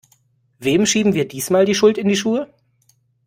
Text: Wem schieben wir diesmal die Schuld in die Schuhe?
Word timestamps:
Wem 0.57 0.87
schieben 0.87 1.13
wir 1.13 1.27
diesmal 1.27 1.65
die 1.65 1.75
Schuld 1.75 1.99
in 1.99 2.07
die 2.09 2.15
Schuhe? 2.15 2.51